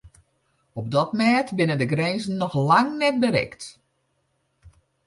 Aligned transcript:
Op 0.79 0.87
dat 0.95 1.09
mêd 1.19 1.47
binne 1.59 1.75
de 1.81 1.87
grinzen 1.93 2.35
noch 2.41 2.55
lang 2.69 2.89
net 3.01 3.15
berikt. 3.23 3.63